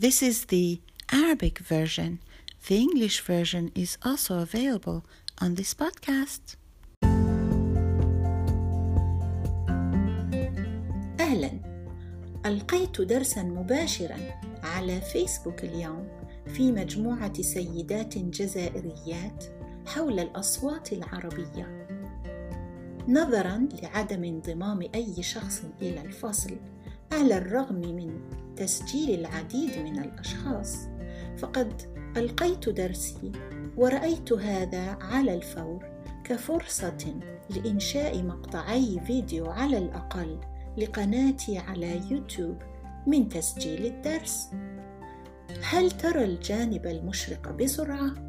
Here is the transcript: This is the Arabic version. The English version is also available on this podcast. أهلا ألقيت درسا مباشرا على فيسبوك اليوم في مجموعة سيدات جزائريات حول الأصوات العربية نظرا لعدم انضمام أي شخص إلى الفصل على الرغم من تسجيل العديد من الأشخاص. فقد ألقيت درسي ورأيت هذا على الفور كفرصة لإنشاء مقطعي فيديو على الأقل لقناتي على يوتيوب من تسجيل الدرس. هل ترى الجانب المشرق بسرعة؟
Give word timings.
This 0.00 0.22
is 0.22 0.44
the 0.44 0.80
Arabic 1.10 1.58
version. 1.58 2.20
The 2.68 2.76
English 2.76 3.20
version 3.22 3.72
is 3.74 3.98
also 4.04 4.38
available 4.38 5.04
on 5.40 5.56
this 5.56 5.74
podcast. 5.74 6.56
أهلا 11.20 11.50
ألقيت 12.46 13.00
درسا 13.00 13.42
مباشرا 13.42 14.16
على 14.62 15.00
فيسبوك 15.00 15.64
اليوم 15.64 16.08
في 16.46 16.72
مجموعة 16.72 17.42
سيدات 17.42 18.18
جزائريات 18.18 19.44
حول 19.86 20.20
الأصوات 20.20 20.92
العربية 20.92 21.88
نظرا 23.08 23.68
لعدم 23.82 24.24
انضمام 24.24 24.80
أي 24.94 25.22
شخص 25.22 25.62
إلى 25.82 26.00
الفصل 26.00 26.56
على 27.12 27.38
الرغم 27.38 27.76
من 27.76 28.20
تسجيل 28.58 29.20
العديد 29.20 29.78
من 29.78 29.98
الأشخاص. 29.98 30.76
فقد 31.38 31.82
ألقيت 32.16 32.68
درسي 32.68 33.32
ورأيت 33.76 34.32
هذا 34.32 34.98
على 35.00 35.34
الفور 35.34 35.84
كفرصة 36.24 37.20
لإنشاء 37.50 38.22
مقطعي 38.22 39.00
فيديو 39.06 39.46
على 39.46 39.78
الأقل 39.78 40.40
لقناتي 40.78 41.58
على 41.58 42.00
يوتيوب 42.10 42.56
من 43.06 43.28
تسجيل 43.28 43.86
الدرس. 43.86 44.50
هل 45.62 45.90
ترى 45.90 46.24
الجانب 46.24 46.86
المشرق 46.86 47.50
بسرعة؟ 47.52 48.27